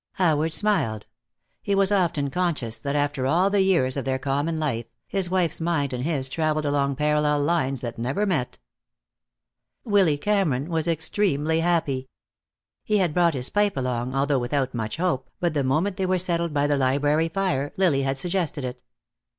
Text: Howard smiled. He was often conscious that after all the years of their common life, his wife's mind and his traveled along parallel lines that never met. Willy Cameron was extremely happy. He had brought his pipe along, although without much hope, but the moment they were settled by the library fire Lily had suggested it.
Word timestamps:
Howard 0.13 0.51
smiled. 0.51 1.05
He 1.61 1.75
was 1.75 1.91
often 1.91 2.31
conscious 2.31 2.79
that 2.79 2.95
after 2.95 3.27
all 3.27 3.51
the 3.51 3.61
years 3.61 3.95
of 3.95 4.03
their 4.03 4.17
common 4.17 4.57
life, 4.57 4.87
his 5.07 5.29
wife's 5.29 5.61
mind 5.61 5.93
and 5.93 6.03
his 6.03 6.27
traveled 6.27 6.65
along 6.65 6.95
parallel 6.95 7.43
lines 7.43 7.81
that 7.81 7.99
never 7.99 8.25
met. 8.25 8.57
Willy 9.85 10.17
Cameron 10.17 10.69
was 10.69 10.87
extremely 10.87 11.59
happy. 11.59 12.09
He 12.83 12.97
had 12.97 13.13
brought 13.13 13.35
his 13.35 13.51
pipe 13.51 13.77
along, 13.77 14.15
although 14.15 14.39
without 14.39 14.73
much 14.73 14.97
hope, 14.97 15.29
but 15.39 15.53
the 15.53 15.63
moment 15.63 15.97
they 15.97 16.07
were 16.07 16.17
settled 16.17 16.51
by 16.51 16.65
the 16.65 16.77
library 16.77 17.29
fire 17.29 17.71
Lily 17.77 18.01
had 18.01 18.17
suggested 18.17 18.65
it. 18.65 18.81